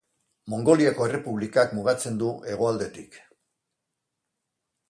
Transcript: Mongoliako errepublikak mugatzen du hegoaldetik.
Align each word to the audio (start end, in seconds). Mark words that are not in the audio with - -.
Mongoliako 0.53 1.05
errepublikak 1.09 1.75
mugatzen 1.79 2.17
du 2.23 2.31
hegoaldetik. 2.53 3.21